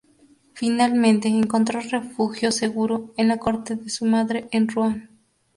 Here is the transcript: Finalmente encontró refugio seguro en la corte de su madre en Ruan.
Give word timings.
Finalmente 0.55 1.27
encontró 1.27 1.79
refugio 1.79 2.51
seguro 2.51 3.13
en 3.17 3.27
la 3.27 3.37
corte 3.37 3.75
de 3.75 3.87
su 3.91 4.05
madre 4.05 4.47
en 4.49 4.67
Ruan. 4.67 5.11